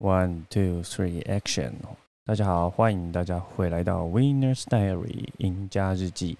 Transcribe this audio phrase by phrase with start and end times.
[0.00, 1.74] One, two, three, action！
[2.24, 6.38] 大家好，欢迎大家回来到 Winner's Diary 赢家日记。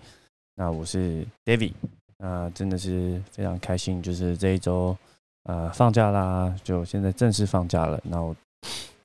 [0.55, 1.75] 那我是 David，
[2.17, 4.97] 那真的是非常开心，就是这一周
[5.43, 8.01] 呃放假啦，就现在正式放假了。
[8.03, 8.35] 那我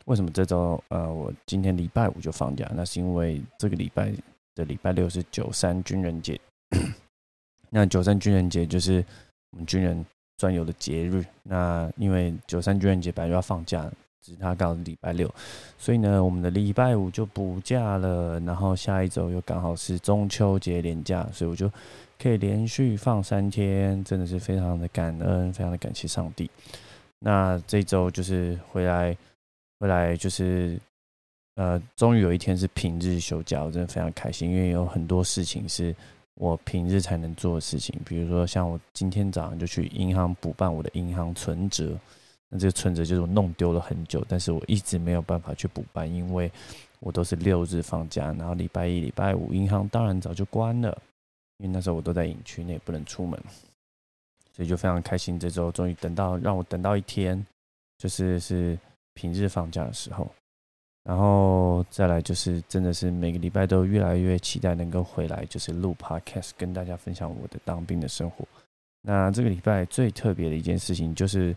[0.06, 2.66] 为什么这周呃我今天礼拜五就放假？
[2.74, 4.10] 那是因为这个礼拜
[4.56, 6.40] 的礼拜六是九三军人节。
[7.70, 9.04] 那九三军人节就是
[9.52, 10.06] 我们军人
[10.38, 11.26] 专有的节日。
[11.44, 13.92] 那因为九三军人节本来就要放假。
[14.26, 15.32] 是他刚好礼拜六，
[15.78, 18.40] 所以呢，我们的礼拜五就补假了。
[18.40, 21.72] 然后下一周又刚好是中秋节连假，所以我就
[22.18, 26.50] 可以连续放三天，真的是非常的感恩，非常的感谢上帝。
[27.20, 29.16] 那这周就是回来，
[29.80, 30.80] 回来就是
[31.56, 35.96] 呃，终于有一天是平日休假，我真的非常开心，因为有很多事情是
[36.34, 41.96] 我平日才能做的事情，比如说像我今天早上就去银行补办我的银行存折。
[42.56, 46.50] 那这个存折就是我弄丢了很久，但是我一直没有办法去补办，因为
[47.02, 50.98] 我都是六日放假，然后礼拜一、礼拜五银行当然早就关了，
[51.58, 53.38] 因为那时候我都在营区内不能出门，
[54.54, 55.38] 所以就非常开心。
[55.38, 57.46] 这周终于等到让我等到一天，
[57.98, 58.80] 就是是
[59.14, 60.32] 平日放假的时候，
[61.04, 68.48] 然后再来就是真的是每个礼拜都越来越期待能够回来，就是录 podcast 跟大家分享我的当兵的生活。
[69.02, 71.54] 那这个礼拜最特别的一件事情就是。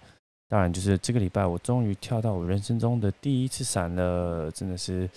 [0.49, 5.09] 当然，就是这个礼拜，我终于跳到我人生中的第一次伞了，真的是，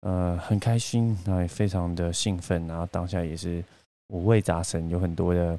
[0.00, 3.64] 呃，很开心，那也非常的兴奋，然后当下也是
[4.08, 5.58] 五味杂陈，有很多的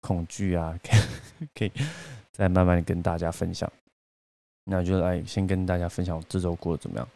[0.00, 0.96] 恐惧啊，可
[1.38, 1.72] 以可以
[2.32, 3.70] 再慢慢的跟大家分享。
[4.64, 7.08] 那就来先跟大家分享这周过得怎么样。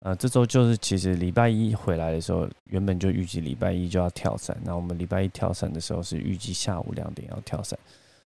[0.00, 7.78] 呃，这周就是其实礼拜一回来的时候，原本就预计礼拜一就要跳伞，那我们礼拜一跳伞的时候是预计下午两点要跳伞。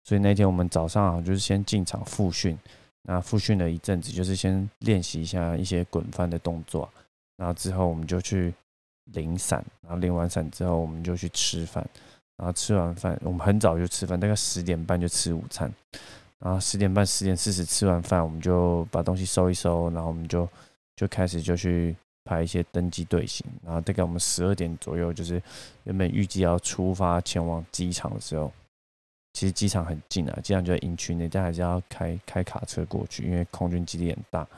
[0.07, 2.57] 所以那天我们早上啊，就是先进场复训，
[3.03, 6.89] 那复训了一阵子，就是先练习一下一些滚翻的动作，
[7.37, 8.55] 然后之后我们就去
[9.07, 11.85] 领伞，然后领完伞之后，我们就去吃饭，
[12.37, 15.69] 然后吃完饭，我们很早就吃饭，大概十点半就吃午餐，
[16.39, 20.49] 然后十点半、十点四十吃完饭，我们就把东西收一收，然后我们就
[20.95, 25.43] 就开始就去排一些登机队形，然后大概我们十二点左右，就是
[25.83, 28.53] 原本预计要出发前往机场的时候。
[29.37, 34.49] 其实机场很近啊，机场就在营区内，但还是要开开卡车过去，因为空军基地很大。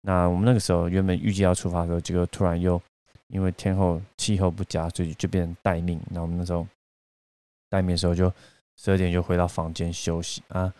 [0.00, 2.80] 那我们那个时候原本预计要出发的时候，结果突然又
[3.28, 6.00] 因为天候气候不佳，所以就变成待命。
[6.10, 6.66] 那我们那时候
[7.68, 8.32] 待命的时候，就
[8.78, 10.72] 十二点就回到房间休息啊，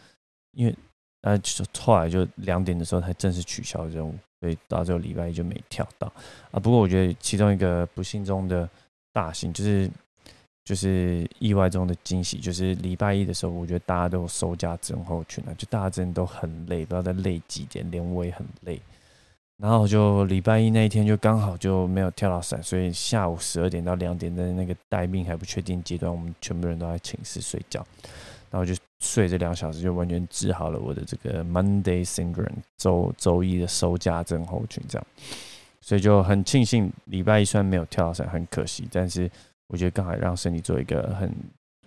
[0.52, 0.74] 因为
[1.20, 1.38] 啊，
[1.78, 6.10] 后来就两点的时候才正式取消任务，所以到这个礼拜一就没跳到
[6.50, 6.58] 啊。
[6.58, 8.66] 不过我觉得其中一个不幸中的
[9.12, 9.90] 大幸就是。
[10.64, 18.80] 就是意外中的惊喜，就是礼拜一的时候，我觉得大家都收假症候群了，就大家真的都很累，不知道在累几点，连我也很累。
[19.58, 27.86] 然后就礼拜一那一天就刚好就没有跳到伞，所以下午十二点到两点的那个待命还不确定阶段，我们全部人都在寝室睡觉，
[28.50, 35.06] 然后就睡这两小时，就完全治好了我的这个 Monday syndrome 周周一的收假症候群，这样，
[35.82, 39.30] 所以就很庆幸礼拜一虽然没有跳伞，很可惜，但是。
[39.74, 41.34] 我觉得刚好让身体做一个很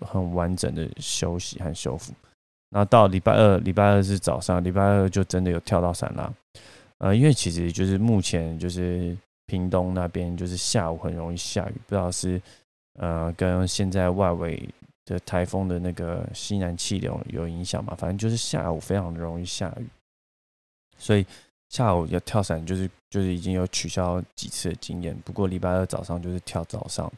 [0.01, 2.11] 很完整的休息和修复。
[2.69, 6.33] 然后到礼拜二，礼拜二是早上，礼拜二就真的有跳到伞啦。
[6.97, 12.41] 呃，因为其实就是目前就是屏东那边就是下午很容易下雨，不知道是
[12.99, 14.67] 呃跟现在外围
[15.05, 17.95] 的台风的那个西南气流有影响嘛？
[17.97, 19.87] 反正就是下午非常的容易下雨，
[20.97, 21.25] 所以
[21.69, 25.17] 下午要跳伞就是就是已经有取消几次的经验。
[25.23, 27.09] 不过礼拜二早上就是跳早上。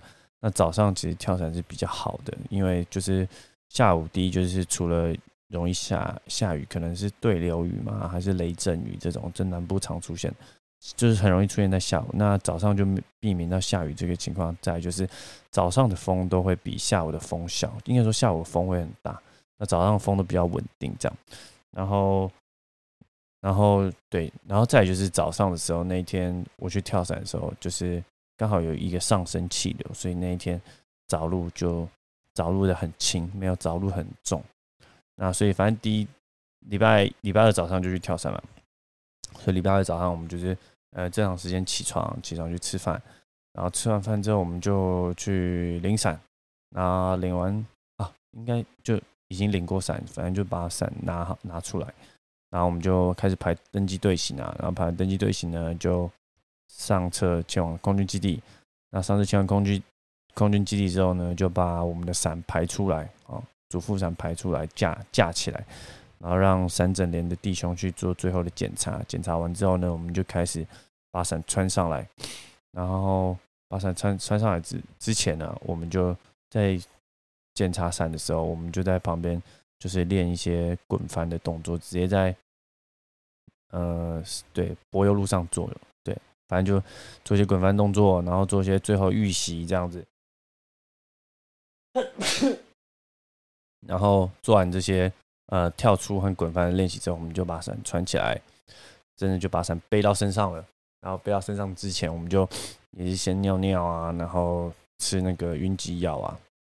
[0.42, 3.28] 那早上其实跳伞是比较好的，因为就是
[3.68, 5.14] 下午第一就是除了
[5.50, 10.34] 容易下下雨，可能是对流雨嘛，还是雷阵雨这种，在南部常出现，
[10.96, 12.08] 就是很容易出现在下午。
[12.14, 12.86] 那早上就
[13.20, 14.56] 避免到下雨这个情况。
[14.62, 15.06] 再就是
[15.52, 19.22] 早上的风都会比下午的风小，应该说下午风会很大，
[19.58, 21.18] 那早上风都比较稳定这样。
[21.72, 22.32] 然后，
[23.42, 28.02] 然后对，然后再就是早上的时候，那一天我去跳伞的时候，就是。
[28.39, 30.59] 刚好有一个上升气流，所以那一天
[31.09, 31.86] 着陆就
[32.33, 34.41] 着陆的很轻，没有着陆很重。
[35.15, 36.07] 那所以反正第一
[36.69, 38.41] 礼拜礼拜二早上就去跳伞了。
[39.41, 40.57] 所以礼拜二早上我们就是
[40.91, 43.01] 呃正常时间起床，起床去吃饭，
[43.51, 46.18] 然后吃完饭之后我们就去领伞。
[46.74, 47.53] 然后领完
[47.97, 48.95] 啊，应该就
[49.27, 51.94] 已经领过伞，反正就把伞拿好拿出来。
[52.51, 56.09] 然后我们就开始排登机队形啊，然后排完登机队形呢就。
[56.69, 58.42] 上车前往空军基地，
[58.92, 59.83] 那上车前往空军
[60.33, 65.66] 空军基地之后呢，就把我们的伞排出来啊，主副伞排出来架架起来，
[66.19, 69.01] 然后让闪整连的弟兄去做最后的检查。
[69.07, 70.66] 检查完之后呢，我们就开始
[71.12, 72.07] 把伞穿上来。
[72.72, 73.36] 然后
[73.68, 76.15] 把伞穿穿上来之之前呢，我们就
[76.51, 76.80] 在
[77.56, 79.42] 检查伞的时候，我们就在旁边
[79.80, 82.33] 就是练一些滚翻的动作，直接在
[83.72, 84.24] 呃
[84.54, 85.68] 对柏油路上做，
[86.50, 86.86] 反正就
[87.24, 90.06] 做一些滚翻动作，然后做一些最后预习这样子。
[93.88, 95.12] 然后做完这些
[95.46, 98.40] 呃跳出和滚翻的练习之后，我们就把伞穿起来，
[99.16, 100.66] 真的就把伞背到身上了。
[101.01, 102.48] 然后背到身上之前，我们就
[102.92, 106.38] 也是先尿尿啊，然后吃那个晕机药啊，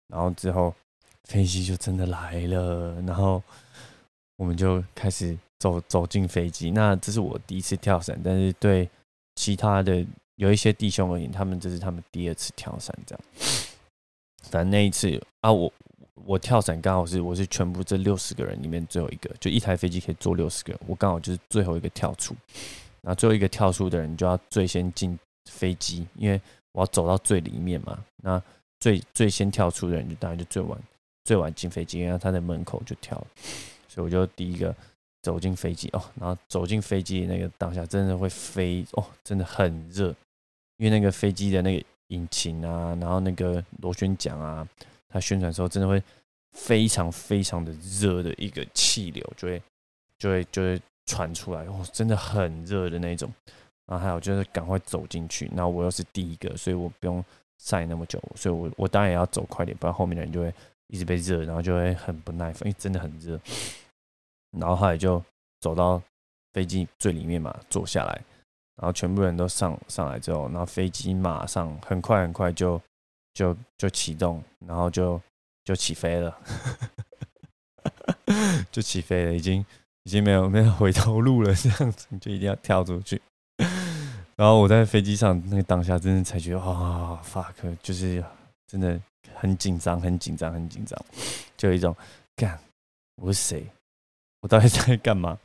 [0.09, 0.73] 然后之后
[1.23, 3.41] 飞机就真的来了，然后
[4.35, 6.69] 我们就开始走走进飞机。
[6.69, 8.88] 那这是我第一次跳伞，但是对
[9.41, 10.05] 其他的
[10.35, 13.23] 有一些弟兄而言，他们这是他们第二次跳伞，这样。
[14.51, 15.71] 反正那一次啊，我。
[16.25, 22.35] 我跳伞刚好是我是全部这六十个人里面最后一个，就一台飞机可以坐六十个人，我刚好就是最后一个跳出。
[23.01, 25.17] 那最后一个跳出的人就要最先进
[25.49, 26.39] 飞机，因为
[26.73, 27.97] 我要走到最里面嘛。
[28.17, 28.39] 那
[28.79, 30.79] 最最先跳出的人就当然就最晚
[31.23, 33.17] 最晚进飞机，因为他在门口就跳，
[33.87, 34.75] 所以我就第一个
[35.21, 36.03] 走进飞机哦。
[36.19, 40.07] 然后走进飞机那个当下，真的会飞哦，真的很热，
[40.77, 44.68] 因为那个飞机的那个引擎啊，然后那个螺旋桨啊。
[45.13, 46.01] 它宣传的时候，真的会
[46.53, 47.69] 非常非常的
[48.00, 49.62] 热的一个气流，就会
[50.18, 53.29] 就会就会传出来，哦，真的很热的那种。
[53.88, 57.21] 然后还有就是赶快走进去，然后我又是第一个，所以我不用
[57.57, 60.53] 晒那么久，所以我我当然也要走快点，不然后面的人就会
[60.88, 63.38] 一直被热，然后就会很不耐烦，因为真的很热。
[64.59, 65.24] 然后后来就
[65.59, 66.01] 走到
[66.53, 68.13] 飞机最里面嘛，坐下来，
[68.75, 72.81] 然后全部人都上上来之后，然后飞机马上很快很快就。
[73.33, 75.19] 就就启动，然后就
[75.63, 76.38] 就起飞了，
[78.69, 79.65] 就起飞了，已经
[80.03, 83.21] 已经没有没有回头路了，这样子你就一定要跳出去。
[84.36, 88.21] 然后我在飞机上那个当下，真的才觉得啊，fuck，就是
[88.68, 89.00] 真的
[89.33, 91.01] 很紧张，很紧张，很紧张，
[91.56, 91.95] 就有一种
[92.36, 92.59] 干
[93.15, 93.65] 我是谁，
[94.41, 95.39] 我到底在干嘛？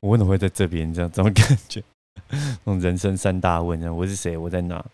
[0.00, 0.92] 我为什么会在这边？
[0.92, 1.82] 这样怎么感觉，
[2.28, 4.36] 那种人生三大问：我是谁？
[4.36, 4.84] 我在哪？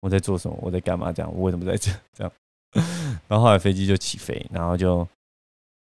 [0.00, 0.58] 我在做什么？
[0.60, 1.10] 我在干嘛？
[1.10, 1.90] 这样，我为什么在这？
[2.12, 2.32] 这样，
[3.26, 5.06] 然后后来飞机就起飞，然后就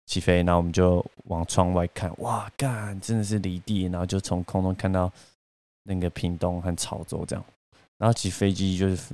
[0.06, 5.12] 起飞，然后我们就往窗外看，哇，干，真的是离地，然后就从空中看到
[5.84, 7.44] 那个屏东和潮州这样，
[7.98, 9.14] 然后起飞机就是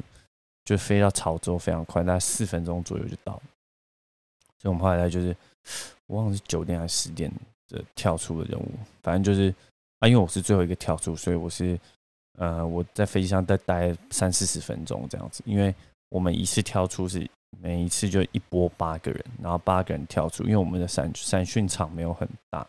[0.66, 3.42] 就飞到潮州非常快，大概四分钟左右就到。
[4.62, 5.36] 所以我们后来就是
[6.06, 7.32] 我忘了是九点还是十点
[7.70, 8.72] 的跳出的任务，
[9.02, 9.54] 反正就是
[10.00, 11.80] 啊，因为我是最后一个跳出，所以我是。
[12.38, 15.76] 呃，我在飞机上再待三四十分钟这样子，因为
[16.08, 17.30] 我们一次跳出是
[17.60, 22.66] 每一次就一波八个人，然后八个人跳出，因为我们的散散训场没有很大，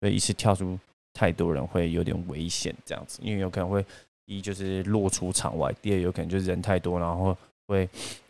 [0.00, 0.78] 所以一次跳出
[1.12, 3.84] 太多人会有点危险这样子，因为有可能会
[4.24, 7.36] 一就是落出场外，第二有可能就是人太多，然后
[7.66, 7.86] 会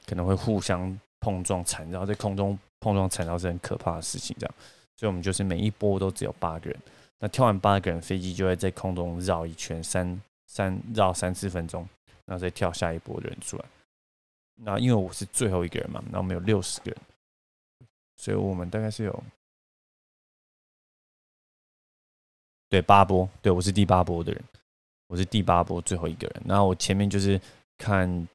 [0.07, 4.55] 可能会互相碰撞缠绕，在空中碰撞缠绕是很可怕的事情这样，
[5.01, 6.79] 所以我们就是每一波都只有八个人，
[7.19, 10.21] 那跳完八个人，飞机就会在空中绕一圈三。
[10.53, 11.89] 三绕三四分钟，
[12.27, 13.65] 然后再跳下一波的人出来。
[14.57, 17.01] 那因为我是最后一个人嘛，那我们有六十个人，
[18.17, 19.25] 所以我们大概是有
[22.69, 24.43] 对八波，对我是第八波的人，
[25.07, 26.43] 我是第八波最后一个人。
[26.45, 27.41] 然后我前面就是
[27.79, 28.27] 看。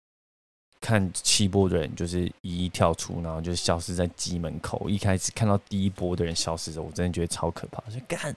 [0.86, 4.88] 看七波的人就是一一跳出，然后就消失在机门口。
[4.88, 7.82] 一开始看到第一波的人消失的时候，我真的觉得超可怕。
[7.90, 8.36] 就干，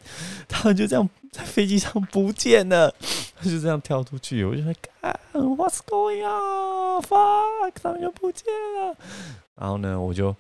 [0.49, 2.91] 他们就这样在飞机上不见了，
[3.37, 4.43] 他就这样跳出去。
[4.47, 8.47] 我就在干， What's going on？Fuck，他们就不见
[8.79, 8.97] 了。
[9.55, 10.35] 然后呢，我就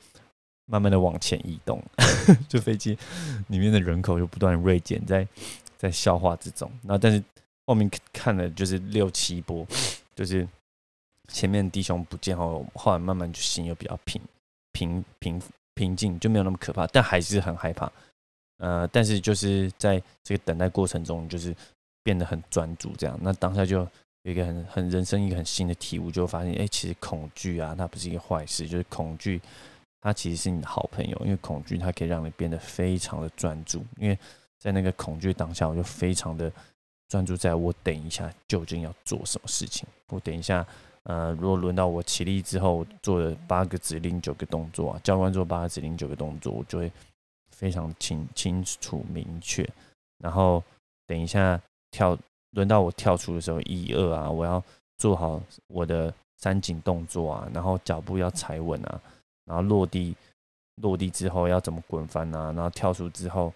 [0.64, 1.84] 慢慢的往前移动，
[2.48, 2.96] 就飞机
[3.48, 5.28] 里面的人口就不断锐减，在
[5.76, 6.72] 在消化之中。
[6.84, 7.22] 然后，但是
[7.66, 9.66] 后面看了就是六七波，
[10.16, 10.48] 就是。
[11.28, 14.20] 前面弟兄不见后，后来慢慢就心又比较平
[14.72, 15.40] 平平
[15.74, 17.90] 平静，就没有那么可怕，但还是很害怕。
[18.56, 21.54] 呃，但是就是在这个等待过程中，就是
[22.02, 23.16] 变得很专注，这样。
[23.22, 23.78] 那当下就
[24.22, 29.40] 有一个很很人生一个很新的体悟，就发现，哎，其实恐惧啊，它不是一个坏事，就是恐惧，
[30.00, 33.84] 它其实是你的好朋友，因为恐惧它可以让你变得非常的专注。
[33.98, 34.18] 因为
[34.58, 36.50] 在那个恐惧当下，我就非常的
[37.06, 40.66] 专注，在我等一下究竟要做什么事情，我等一下。
[41.08, 46.92] 呃，如果轮到我起立之后做了八个指令九个动作啊，教官做八个指令九个动作，我就会
[47.50, 49.66] 非常清清楚明确。
[50.18, 50.62] 然后
[51.06, 51.58] 等一下
[51.90, 52.16] 跳
[52.50, 54.62] 轮到我跳出的时候，一二啊，我要
[54.98, 59.00] 做好我的三井动作啊，然后脚步要踩稳啊，
[59.46, 60.14] 然后落地
[60.82, 63.50] 落地之后要怎么滚翻啊，然后跳出之后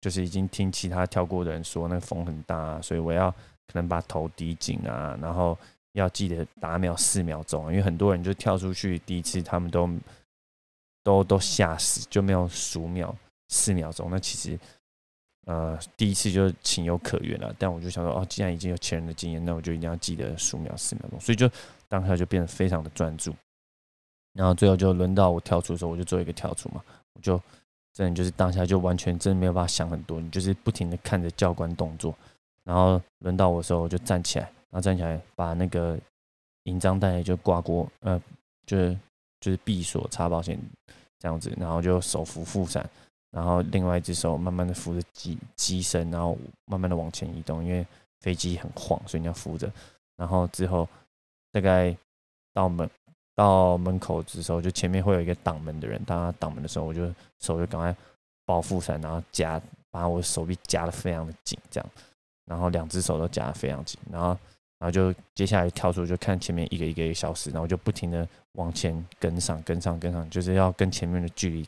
[0.00, 3.28] 就是已经听其他跳过的人说那风很大，所以我要
[3.66, 5.58] 可能把头低紧啊，然后
[5.92, 9.88] 要记得打秒四秒钟，因为很多人就跳出去第一次他们都
[11.02, 13.14] 都都吓死，就没有数秒
[13.48, 14.08] 四秒钟。
[14.10, 14.58] 那其实
[15.46, 21.50] 呃第一次就情有可原了，但我就想说哦，既然已经有前人的经验，那我就一定要记得数秒四秒钟，所以就
[21.88, 23.34] 当下就变得非常的专注。
[24.32, 26.82] 然后最后就轮到我跳出的时候，我就做一个跳出嘛，
[27.12, 27.38] 我就
[27.92, 32.16] 真的就是当下就完全真的没有办法想很多，你就是不停的看着教官动作。
[32.64, 35.96] 然后轮到我的时候，我就站起来，然后站起来把那个
[36.64, 38.20] 银章带就挂过，呃，
[38.66, 38.98] 就是
[39.38, 40.58] 就是闭锁插保险
[41.20, 42.84] 这样子，然后就手扶副伞，
[43.30, 47.86] 然后另外一只手慢慢的扶着机机身，然后慢慢的往前移动，因为
[48.20, 49.70] 飞机很晃，所以你要扶着。
[50.16, 50.88] 然后之后
[51.52, 51.96] 大概
[52.52, 52.90] 到门。
[53.34, 55.98] 到门口的时候，就前面会有一个挡门的人。
[56.04, 57.06] 当他挡门的时候，我就
[57.40, 57.96] 手就赶快
[58.44, 59.58] 抱副伞，然后夹
[59.90, 61.90] 把我手臂夹的非常的紧，这样，
[62.44, 64.38] 然后两只手都夹的非常紧，然后，
[64.82, 71.64] 然后就接下来跳出就看前面一个一个一个消失，然后就不停的往前跟上，跟上，跟上，就是要跟前面的距离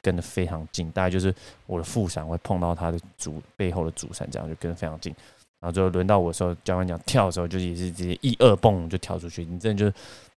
[0.00, 1.34] 跟的非常近，大概就是
[1.66, 5.12] 我的副伞会碰到他的主背后的主伞，这样就跟的非常近。
[5.60, 9.96] 然后最后轮到我的时候，教官讲跳的时候，就也是直接一二蹦就跳出去，你真的就。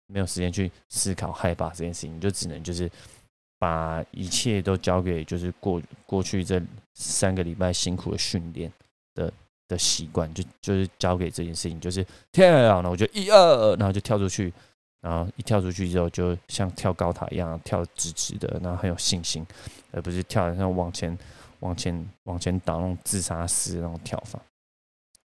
[0.09, 2.89] 没有时间去思考害怕这件事情，你就只能就是
[3.59, 6.63] 把一切都交给就是过过去这
[6.95, 8.73] 三个礼拜辛苦的训练
[9.17, 9.33] 的
[9.69, 14.53] 的习惯，就就是交给这件事情，就是跳，然后我就一二，然后就跳出去，
[15.01, 19.47] 然后一跳出去之后，就像跳高塔一样跳直直的，然后很有信心，
[19.93, 21.17] 而不是跳像往前
[21.61, 24.41] 往前往前倒那种自杀式那种跳法，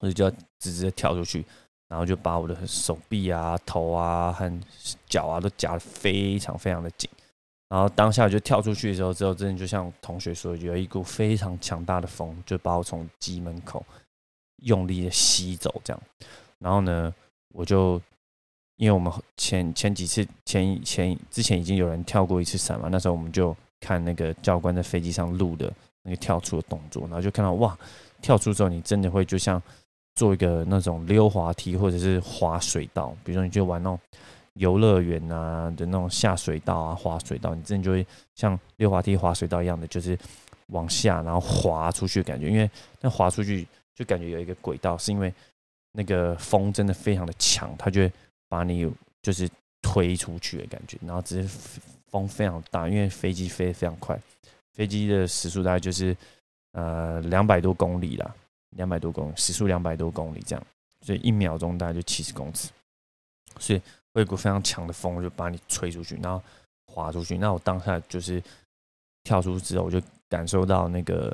[0.01, 1.45] 所以就要直直的跳出去。
[1.87, 4.61] 然后就把我的手臂啊、头啊和
[5.07, 7.09] 脚啊都夹得非常非常的紧。
[7.69, 13.85] 然后当下就跳出去的时候，之后真的就像同学说，有一股非常强大的风，就把我从机门口
[14.65, 15.81] 用力的吸走。
[15.83, 16.03] 这样，
[16.59, 17.15] 然后呢，
[17.55, 18.01] 我就
[18.77, 27.79] 因为我们前前几次前前之前已经有人跳过一次伞嘛，那时候我们就看那个教官在飞机上录的那个跳出的动作，然后就看到哇，
[28.21, 29.63] 跳出之后你真的会就像。
[30.17, 33.99] 做一个那种溜滑梯或者是滑水道，比如说你去玩那种
[34.53, 38.07] 游乐园啊的那种下水道啊、滑水道，你真的就会
[38.37, 40.17] 像溜滑梯、滑水道一样的，就是
[40.69, 42.49] 往下然后滑出去感觉。
[42.49, 45.33] 因为那滑出去就感觉有一个轨道，是因为
[45.93, 48.13] 那个风真的非常的强，它就会
[48.49, 48.91] 把你
[49.23, 49.49] 就是
[49.81, 50.99] 推出去的感觉。
[51.03, 51.59] 然后只是
[52.09, 54.21] 风非常大，因为飞机飞得非常快，
[54.73, 56.17] 飞机的时速大概就是
[56.73, 58.35] 呃两百多公里啦。
[58.77, 60.67] 两百多公里，时速两百多公里，这样，
[61.01, 62.71] 所以一秒钟大概就七十公尺，
[63.61, 63.81] 所以
[64.13, 66.43] 会有股非常强的风就把你吹出去，然后
[66.87, 67.39] 滑出去。
[67.39, 68.43] 那我当下就是
[69.23, 71.33] 跳出之后，我就感受到那个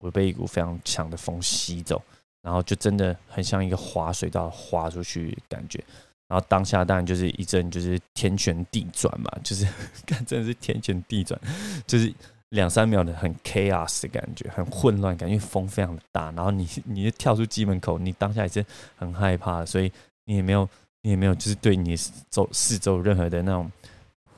[0.00, 2.02] 我被一股非常强的风吸走，
[2.42, 5.82] 然后就真的很像一个滑水道滑出去感觉。
[6.28, 9.66] 然后当下当然就是一阵就是天旋地转嘛，就是
[10.06, 11.40] 看真的是天旋地转，
[11.86, 12.12] 就是。
[12.52, 18.64] 两三秒的很 chaos 的感觉，很混乱感，因为风非常的大，然后你你就跳出机门口，你当下也是
[18.96, 19.92] 很害怕，所以
[20.24, 20.66] 你也没有
[21.02, 21.94] 你也没有就是对你
[22.30, 23.70] 周四周任何的那种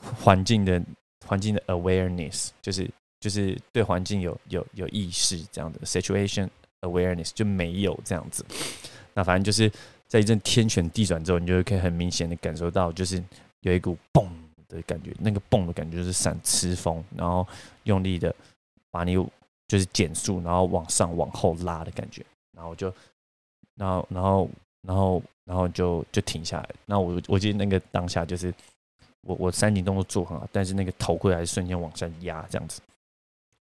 [0.02, 0.83] 环境的
[1.25, 2.90] 环境的 awareness，就是
[3.21, 6.49] 就是对环境有有有意识这样的 situation
[6.81, 8.45] awareness 就没有这样子。
[9.15, 9.71] 那反正就是
[10.09, 13.23] 在一阵天旋地转之后，你就可以很明显的感受到，就是
[13.61, 14.27] 有一股嘣。
[14.73, 17.45] 的感觉，那个蹦的感觉就是伞吃风，然后
[17.83, 18.33] 用力的
[18.89, 19.17] 把你
[19.67, 22.25] 就是减速，然后往上往后拉的感觉，
[22.57, 22.87] 然后就，
[23.75, 24.50] 然后然后
[24.83, 26.71] 然后然后就就停下来。
[26.87, 28.55] 那我我记得那个当下就是
[29.23, 32.81] 我我三级动作做很好，但是那个头盔还是瞬间往下压这样子。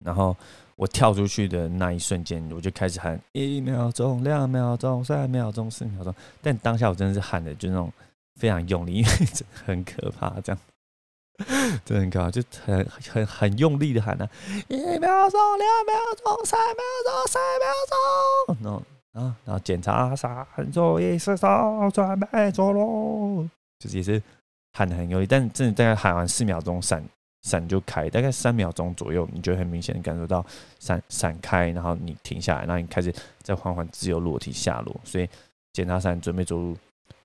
[0.04, 0.36] 然后
[0.76, 6.14] 我跳出去的那一瞬间，我就开始喊一秒钟、两秒钟、三秒钟、四秒钟。
[6.40, 7.92] 但当下我真的是喊的就那种
[8.40, 9.10] 非常用力，因为
[9.66, 10.60] 很可怕这样。
[11.84, 14.28] 真的很可怕，就很很很用力的喊呢，
[14.66, 24.20] 一秒钟、两秒钟、三秒钟、三秒钟，然后啊，然后检查伞座椅是上准备着陆，就是也是
[24.72, 27.00] 喊的很用力，但真的大概喊完四秒钟，伞
[27.48, 30.44] 伞就开，大概三秒钟左右，你就很明显的感受到
[30.78, 33.10] 伞伞开，然后你停下来，然后你开始
[33.42, 35.26] 再缓缓自由落体下落，所以
[35.72, 36.76] 检查伞准备着陆，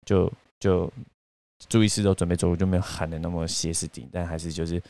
[0.06, 0.90] 就就。
[1.70, 4.84] 注意事都准备着陆，就没有喊的那么歇斯底，但还是就是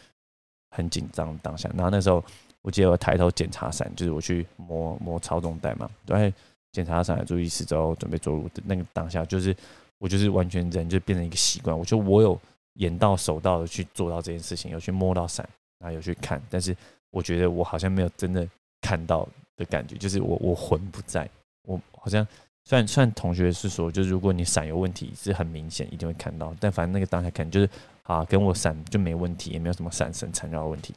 [0.71, 1.69] 很紧张当下。
[1.75, 2.23] 然后那时候
[2.63, 6.33] 我记得我抬头检查伞，就是我去摸摸操纵带嘛，对，
[6.71, 9.55] 检查伞，注意四周，准备着陆的那个当下，就是
[9.99, 11.77] 我就是完全人就变成一个习惯。
[11.77, 12.41] 我就我有
[12.75, 15.47] 眼到手到的去做到这件事情，有去摸到伞，
[15.79, 16.75] 然后有去看，但是
[17.11, 18.47] 我觉得我好像没有真的
[18.81, 21.29] 看到的感觉，就是我我魂不在，
[21.63, 22.27] 我好像
[22.65, 27.69] 虽然虽然同学是说，就是如果你闪有问题是很明显，一定会看到，但反正那个当下看就是
[28.03, 30.93] 啊，跟我闪就没问题，也没有什么闪神缠绕问题，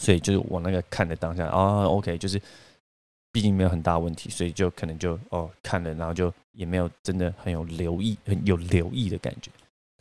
[0.00, 2.40] 所以就是我那个看的当下啊，OK，就是
[3.30, 9.50] 毕竟没有很大问题，所以就可能就哦看了，然后就也没有真的很有留意，很有留意的感觉，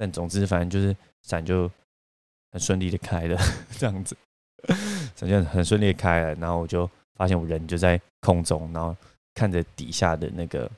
[0.04, 1.72] 但总之反正就是伞就
[2.52, 3.40] 很顺利的开了
[3.80, 4.18] 这样子。
[5.16, 8.94] 伞就很顺利的开了，然后我就发现我人就在空中，然后
[9.34, 10.70] 看着底下的那个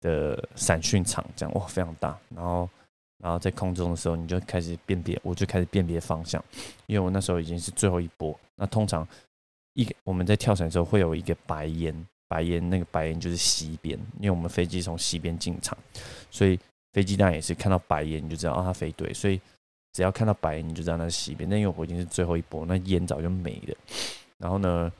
[0.00, 2.66] 的闪讯场，这样哇非常大，然后
[3.18, 6.42] 然后在空中的时候，你就开始辨别，我就开始辨别方向，
[6.86, 8.34] 因为我那时候已经是最后一波。
[8.56, 9.06] 那通常
[9.74, 15.76] 一我们在跳伞的时候会有一个白烟，白烟那个白烟就是西边，因为我们飞机从西边进场，
[16.30, 16.58] 所以
[16.92, 19.40] 飞机当然也是看到白烟你就知道哦它飞对，所以。
[19.94, 21.48] 只要看到白烟，你就知道那是西边。
[21.48, 23.74] 那因为我已经是最后一波，那烟早就没了。
[24.36, 24.92] 然后呢，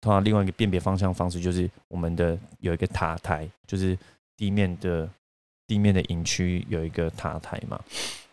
[0.00, 3.96] 通常另外一个辨别方向方式就是我们的有一个塔台，就是
[4.36, 5.08] 地面的
[5.66, 7.80] 地面的营区有一个塔台嘛。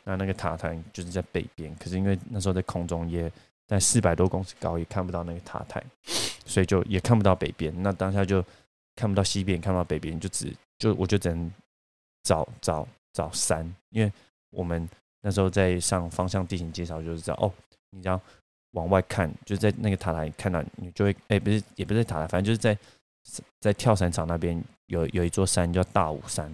[0.03, 3.31] 那那个塔台就是在北边，可是因为那时候在空中也
[3.67, 5.81] 在四百多公尺高，也看不到那个塔台，
[6.43, 7.73] 所以就也看不到北边。
[7.81, 8.43] 那当下就
[8.95, 11.49] 看不到西边，看不到北边，就只就我就只能
[12.23, 12.85] 找找
[13.19, 14.11] 找山，因为
[14.51, 14.89] 我们。
[15.21, 17.51] 那时候在上方向地形介绍，就是这样哦。
[17.89, 18.17] 你只要
[18.71, 22.77] 往外看，就在那个塔台看到，你就会哎，不是，也不是塔台，反正就是在
[23.59, 26.49] 在跳伞场那边有有一座山叫大武山。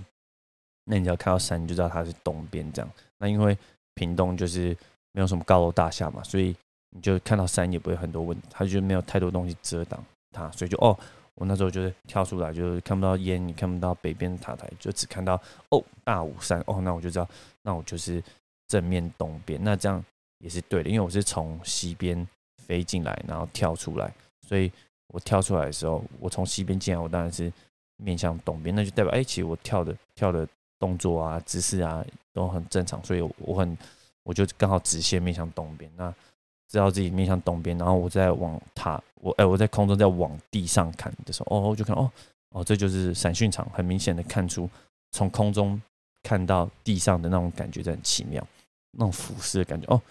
[0.85, 2.91] 那你只要看到山，你就知道它是东边这样。
[3.19, 3.55] 那因为
[3.93, 4.75] 屏东就是
[5.11, 6.55] 没有什么高楼大厦嘛，所以
[6.89, 10.97] 你就看到山也不会很多问，它就没有太多东西遮挡它，所以就哦，
[11.35, 17.29] 我那时候就是跳出来，就是看不到烟，你看不到北边塔台，就只看到哦大武山哦，那我就知道，
[17.61, 18.21] 那我就是。
[18.67, 20.03] 正面东边，那这样
[20.39, 22.27] 也是对的，因为我是从西边
[22.57, 24.11] 飞进来，然后跳出来，
[24.41, 24.71] 所以
[25.09, 27.53] 我跳出来的时候，我从西边进来，我当然是
[27.97, 30.47] 面向东边，那就代表，哎，其实我跳的跳的
[30.79, 33.77] 动作啊、姿势啊都很正常，所以我很
[34.23, 35.91] 我就刚好直线面向东边。
[35.95, 36.11] 那
[36.69, 42.11] 知道自己面向东边，然后我再往塔，我哎，我在空中再往地上看的时候，哦，我就看，哦
[42.49, 44.69] 哦，这就是闪训场，很明显的看出
[45.11, 45.81] 从空中
[46.23, 48.45] 看到地上的那种感觉，很奇妙。
[48.97, 50.01] 那种俯视的感觉哦，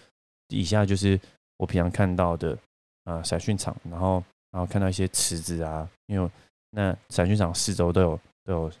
[0.47, 1.19] 底下就是
[1.57, 2.55] 我平常看到的
[3.03, 6.29] 啊闪训场，然后然后看到一些池子啊，因为
[6.69, 8.71] 那闪训场四周都有都有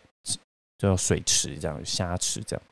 [0.77, 2.63] 都有水池这样虾池这样，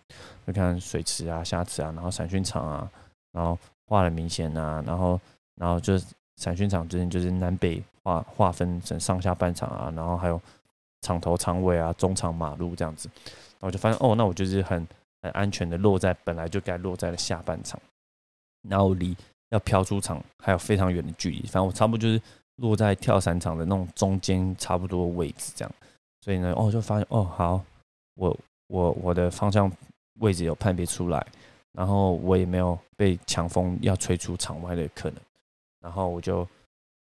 [0.46, 2.92] 就看水池啊虾池啊，然后闪训场啊，
[3.32, 5.19] 然后画的明显啊，然后
[5.56, 6.06] 然后就是
[6.38, 10.41] 闪讯场之间就是南北划划分成上下半场啊，然后还有
[11.02, 13.10] 场头场尾啊中场马路这样子，
[13.60, 14.88] 然后就发现哦，那我就是很。
[15.24, 17.80] 很安全的落在本来就该落在了下半场，
[18.67, 19.15] 然后离
[19.52, 21.43] 要飘出场还有非常远的距离。
[21.43, 22.22] 反正我差不多就是
[22.58, 25.76] 落在跳伞场的那种中间差不多位置这样。
[26.19, 27.63] 所以呢，哦，就发现哦，好，
[28.15, 29.72] 我我我的方向
[30.19, 31.26] 位置有判别出来，
[31.74, 35.20] 然后我也没有被强风要吹出场外的可能，
[35.82, 36.48] 然后我就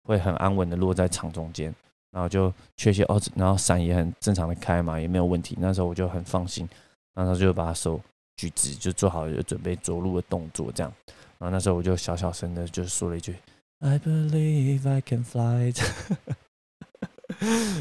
[0.04, 1.73] 会很安稳的落在场中间，
[2.12, 5.56] 然后就确切哦，然后伞也很正常的开嘛，也没有问题。
[5.60, 6.67] 那时候我就很放心。
[7.13, 7.97] 然后他就把手
[8.36, 10.91] 举直，就做好就准备着陆的动作，这样。
[11.38, 13.34] 然后那时候我就小小声的就说了一句
[13.80, 15.71] ：“I believe I can fly。”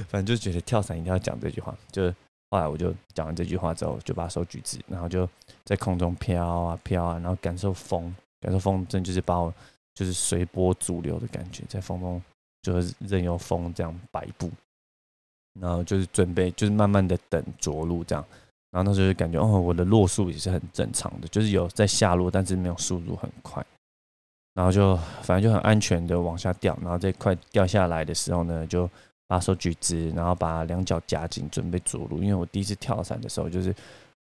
[0.09, 1.77] 反正就觉得跳伞一定要讲这句话。
[1.90, 2.14] 就是
[2.54, 5.28] 后来我就讲完这句话之后，就把手举直，然后就
[5.64, 9.52] 在空中飘啊飘啊，然后感受风，感受风，真就是把我
[9.92, 12.22] 就是随波逐流的感觉，在风中
[12.62, 14.48] 就是任由风这样摆布，
[15.60, 18.24] 然后就是准备就是慢慢的等着陆这样。
[18.70, 23.66] 然后那时候就感觉，哦，我的落速也是很正常的，就是有在下落，但是没有速度很快。
[24.54, 26.78] 然后就反正就很安全的往下掉。
[26.80, 28.88] 然后在快掉下来的时候呢，就
[29.35, 32.23] 把手举直，然后把两脚夹紧，准备着陆。
[32.23, 33.75] 因为我第一次跳伞的时候，就是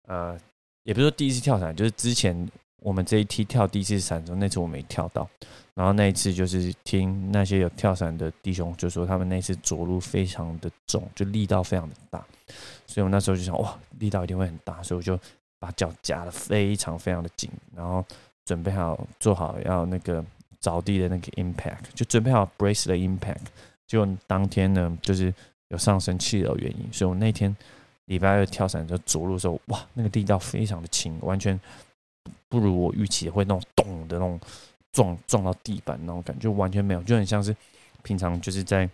[0.06, 0.38] 呃，
[0.84, 2.48] 也不是说第一次跳伞，就是之前。
[2.82, 5.28] 我们这一梯跳第一次伞的时候，那次我没跳到，
[5.74, 12.24] 然后那一次就是听那些有跳伞的弟兄就说，他们那次着陆非常的重，就力道非常的大，
[12.86, 15.20] 所以我那时候就想，哇，力道一定会很大，所以我就
[15.58, 18.02] 把脚夹的非常非常的紧，然后
[18.46, 20.24] 准备好做好要那个
[20.58, 23.44] 着地的那个 impact，就准备好 brace 的 impact，
[23.90, 25.34] 就当天呢，就是
[25.70, 27.54] 有上升气流原因，所以我那天
[28.04, 31.58] 礼拜二跳伞就着陆的时候，哇，那个力道非常的轻，完全。
[32.48, 34.38] 不如我预期会那种咚的那种
[34.92, 37.56] 撞撞到地板那种感觉，完全没有，就很像是
[38.02, 38.88] 平常就是在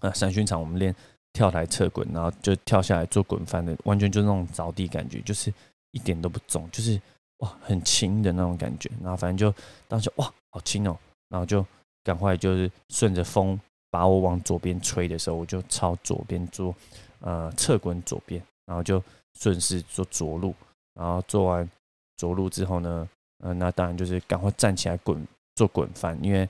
[0.00, 0.94] 呃散训场我们练
[1.32, 5.52] 跳台侧滚，然后就跳下来做滚翻的，完全就是那种着地感觉，就是
[5.90, 7.00] 一点都不重，就是
[7.38, 8.90] 哇很轻的那种感觉。
[9.02, 10.96] 然后反正就当时哇好轻哦，
[11.28, 11.64] 然后就
[12.02, 16.74] 赶快就是顺着风把我往左边吹的时候，我就朝左边做
[17.20, 19.02] 呃侧滚左边，然后就
[19.38, 20.54] 顺势做着陆，
[20.94, 21.68] 然后做完
[22.16, 23.08] 着陆之后呢，
[23.44, 26.48] 呃，那当然就是赶快站起来滚做滚翻，因为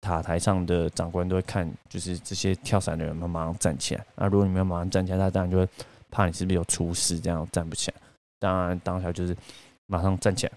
[0.00, 4.04] 塔台上的长官都会看，就是这些跳伞的人们马上站起来。
[4.16, 5.68] 那如果你们马上站起来，他当然就会
[6.10, 7.96] 怕你是不是有出事，这样站不起来。
[8.40, 9.36] 当然当下就是
[9.86, 10.52] 马上站起来，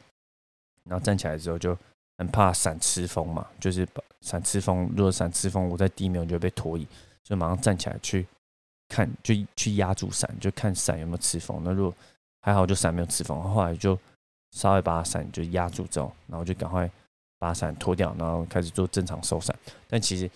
[0.85, 1.77] 然后站起来之后就
[2.17, 6.87] 很怕伞吃风嘛，就是把伞吃风，如果伞吃风，我在地面我就会被拖移，
[7.23, 8.25] 所以马上站起来去
[8.89, 11.61] 看，就去压住伞，就看伞有没有吃风。
[11.63, 11.95] 那如果
[12.41, 13.97] 还好，就伞没有吃风，后来就
[14.51, 16.89] 稍微把伞就压住之后，然后就赶快。
[17.37, 19.55] 把伞脱掉，然后开始做正常收伞。
[19.89, 20.27] 但其实，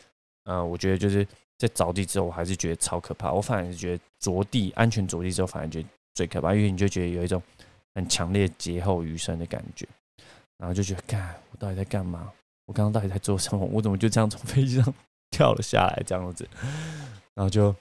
[0.44, 1.26] 呃，我觉得就是
[1.58, 3.32] 在着地之后，我还是觉得超可怕。
[3.32, 7.42] 我反而是觉得着地安全着地之后，反而觉得最可怕，因为你就觉得有一种
[7.96, 9.88] 很强烈劫后余生的感觉，
[10.60, 12.32] 然后就觉得，干，我到底在干嘛？
[12.67, 13.65] 我刚刚到底在做什么？
[13.65, 14.93] 我怎么就这样从飞机上
[15.32, 16.48] 跳了下来这样子？
[17.34, 17.76] 然后就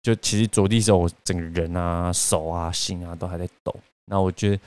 [0.00, 3.74] 就其实着地时候，我整个人啊、手啊、心啊都还在抖。
[4.06, 4.62] 那我觉得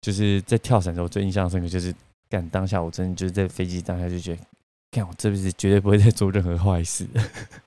[0.00, 1.94] 就是在跳伞的时候，最印象深刻就是。
[2.32, 4.42] 干当下，我真的就是在飞机当下就觉得，
[4.90, 7.06] 干我这辈子绝对不会再做任何坏事。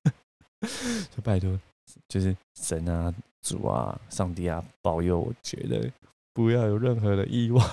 [1.16, 1.56] 就拜托，
[2.10, 5.20] 就是神啊、主啊、上帝啊，保佑！
[5.20, 5.88] 我觉得
[6.34, 7.64] 不要有任何的意外。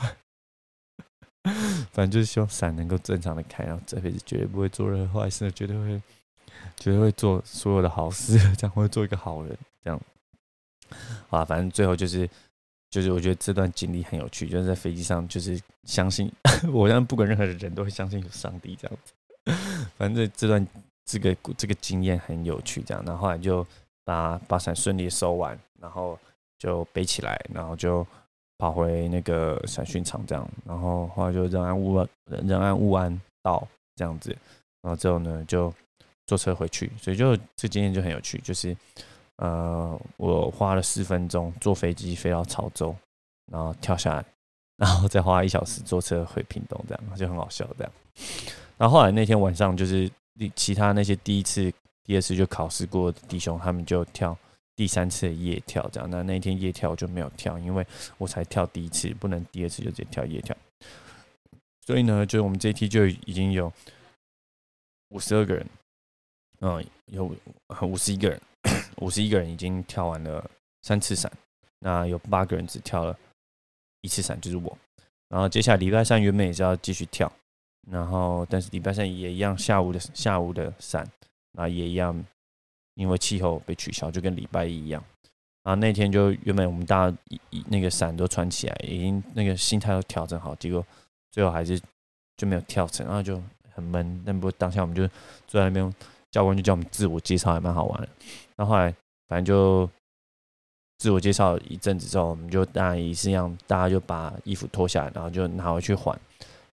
[1.93, 6.01] 反正就是希望伞能够正常的开，然后这辈子绝对不会做任何坏事，绝对会，
[6.77, 9.57] 绝对会做所有的好事， 这样会做一个好人。
[9.83, 10.01] 这样，
[11.31, 12.29] 啊，反正最后就是。
[12.93, 16.31] 就是我觉得这段经历很有趣，就是在飞机上，就是相信
[16.71, 19.15] 我，相信不管任何的人都会相信有上帝这样子。
[19.97, 20.69] 反正这段
[21.07, 23.03] 这个这个经验很有趣，这样。
[23.07, 23.67] 然后后来就
[24.05, 26.19] 把把伞顺利收完，然后
[26.59, 28.07] 就背起来，然后就
[28.63, 30.49] 跑回那个伞训场这样。
[30.65, 34.31] 然后后来就人安物人安物安到这样子，
[34.83, 35.75] 然后之后呢就
[36.29, 36.89] 坐车回去。
[36.97, 38.77] 所以就这经验就很有趣，就是。
[39.37, 42.95] 呃，我花了四分钟坐飞机飞到潮州，
[43.51, 44.25] 然后跳下来，
[44.77, 47.67] 然后再花一小时坐车回屏东，这样就很好笑。
[47.77, 47.93] 这样，
[48.77, 50.09] 然后后来那天晚上就是
[50.55, 51.73] 其他那些第一次、
[52.05, 54.37] 第二次就考试过的弟兄，他们就跳
[54.75, 56.09] 第三次夜跳，这样。
[56.11, 57.87] 那那天夜跳就没有跳，因为
[58.19, 60.57] 我才跳第一次，不能第二次就直接跳夜跳。
[61.87, 63.73] 所以呢，就是我们这一梯就已经有
[65.09, 65.67] 五十二个人，
[66.61, 67.25] 嗯，有
[67.81, 68.41] 五十一个人。
[68.99, 70.49] 五十一个人已经跳完了
[70.83, 71.31] 三次伞，
[71.81, 73.19] 那有八个人只跳了
[74.03, 74.79] 一次伞，就是我。
[75.29, 77.31] 然后接下来礼拜三原本也是要继续跳，
[77.91, 81.05] 然后但是礼拜三也一样下午的下午的伞，
[81.53, 82.25] 那也一样
[82.95, 85.03] 因为气候被取消，就跟礼拜一一样。
[85.63, 87.17] 然后那天就原本我们大家
[87.69, 90.85] 那个伞都穿起来，已经那个心态都调整好，结果
[91.31, 91.81] 最后还是
[92.37, 94.23] 就没有跳成，然后就很闷。
[94.27, 95.07] 但不过当下我们就
[95.47, 95.95] 坐在那边。
[96.33, 98.09] 教官就叫我们自我介绍，还蛮好玩的。
[98.57, 98.91] 然后后来
[99.29, 99.87] 反正就
[100.97, 106.19] 自我介绍一阵子之后，我们就大家也是一样，大家就把衣服脱下来，然后就拿回去换。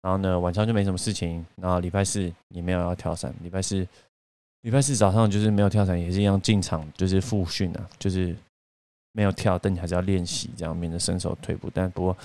[0.01, 1.45] 然后呢，晚上就没什么事情。
[1.57, 3.35] 然后礼拜四也没有要跳伞。
[3.43, 3.87] 礼拜四
[4.63, 8.35] 礼拜四早上就是没有跳伞，也是一样进场就是复训啊，就是
[9.13, 11.69] 没有跳，但你还是要练习，这样免得身手退步。
[11.75, 12.17] 但不过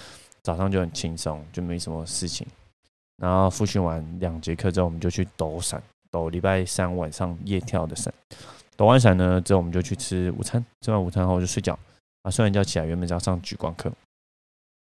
[0.43, 2.45] 早上就很轻松，就没什么事情。
[3.17, 5.81] 然后复训完两节课之后，我们就去抖伞。
[6.09, 8.13] 抖礼拜三晚上夜跳的伞，
[8.77, 10.63] 抖完伞呢之后，我们就去吃午餐。
[10.81, 11.77] 吃完午餐后就睡觉。
[12.21, 13.91] 啊，睡完觉起来，原本是要上举光课，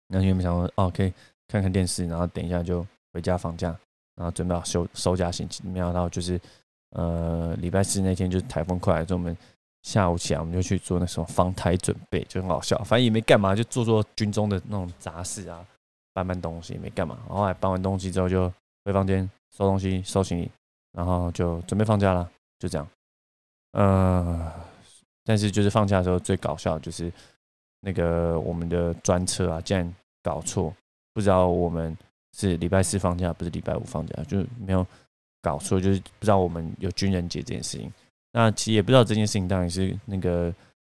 [0.08, 1.12] 那原本想说哦，可以
[1.48, 3.76] 看看电视，然后等一下就回家放假，
[4.14, 5.68] 然后准备好收收假心情。
[5.70, 6.40] 没想到就是
[6.96, 9.36] 呃礼拜四那天就是台风快来，所以我们
[9.82, 12.76] 下午起来我们就去做那什么防台准备，就很好笑。
[12.78, 15.64] 反正也没干嘛，就做做军中的那种杂事啊，
[16.12, 17.18] 搬搬东西也没干嘛。
[17.28, 18.52] 然后来搬完东西之后就
[18.84, 20.50] 回房间收东西收行李。
[20.92, 22.26] 然后就准备放假了，
[22.58, 22.88] 就这样。
[23.72, 24.50] 呃，
[25.22, 27.12] 但是就是放假的时候最搞笑就是
[27.80, 30.74] 那个我们的专车啊，竟然搞错，
[31.12, 31.94] 不知道我们
[32.32, 34.86] 是礼拜四放假，不是礼拜五放假，就没有
[35.46, 37.88] 搞错，就是不知道我们有军人节这件事情。
[38.32, 40.52] 那其实也不知道这件事情到底是那个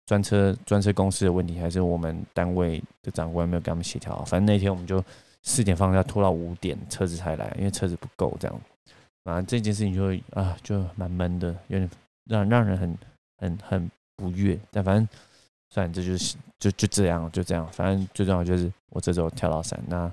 [0.07, 4.17] 专车专车公司的问题，还是我们单位的长官没有跟他们协调。
[4.25, 5.03] 反正那天我们就
[5.43, 8.61] 四点放假，拖到五点车子才来，因为车子不够这样。
[9.23, 11.87] 反正这件事情就会啊，就蛮闷的，有点
[12.25, 12.97] 让让人很
[13.37, 14.59] 很很不悦。
[14.71, 15.07] 但反正
[15.69, 17.67] 算，这就是就就这样，就这样。
[17.71, 19.79] 反正最重要就是我这周跳到伞。
[19.87, 20.11] 那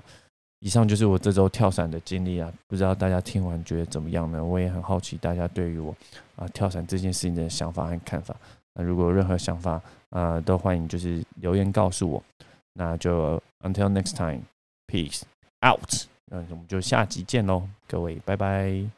[0.59, 4.43] 以上就是我这周跳伞的经历啊，不知道大家听完觉得怎么样呢？
[4.43, 5.95] 我也很好奇大家对于我
[6.35, 8.35] 啊跳伞这件事情的想法和看法。
[8.73, 12.23] 那如果有任何想法啊，都欢迎就是留言告诉我。
[12.73, 15.21] 那就 until next time，peace
[15.65, 16.07] out。
[16.25, 18.96] 那我们就下集见喽，各位，拜拜。